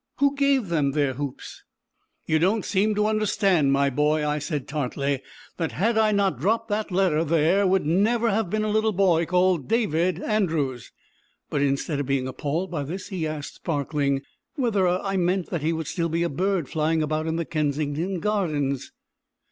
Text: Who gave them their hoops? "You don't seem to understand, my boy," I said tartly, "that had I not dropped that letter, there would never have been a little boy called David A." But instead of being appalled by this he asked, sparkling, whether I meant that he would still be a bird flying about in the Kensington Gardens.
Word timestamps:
Who 0.17 0.35
gave 0.35 0.69
them 0.69 0.93
their 0.93 1.13
hoops? 1.13 1.61
"You 2.25 2.39
don't 2.39 2.65
seem 2.65 2.95
to 2.95 3.05
understand, 3.05 3.71
my 3.71 3.91
boy," 3.91 4.27
I 4.27 4.39
said 4.39 4.67
tartly, 4.67 5.21
"that 5.57 5.73
had 5.73 5.95
I 5.95 6.11
not 6.11 6.39
dropped 6.39 6.69
that 6.69 6.89
letter, 6.89 7.23
there 7.23 7.67
would 7.67 7.85
never 7.85 8.31
have 8.31 8.49
been 8.49 8.63
a 8.63 8.71
little 8.71 8.93
boy 8.93 9.27
called 9.27 9.67
David 9.67 10.17
A." 10.23 10.79
But 11.51 11.61
instead 11.61 11.99
of 11.99 12.07
being 12.07 12.27
appalled 12.27 12.71
by 12.71 12.81
this 12.81 13.09
he 13.09 13.27
asked, 13.27 13.53
sparkling, 13.53 14.23
whether 14.55 14.87
I 14.87 15.17
meant 15.17 15.51
that 15.51 15.61
he 15.61 15.71
would 15.71 15.85
still 15.85 16.09
be 16.09 16.23
a 16.23 16.29
bird 16.29 16.67
flying 16.67 17.03
about 17.03 17.27
in 17.27 17.35
the 17.35 17.45
Kensington 17.45 18.19
Gardens. 18.21 18.91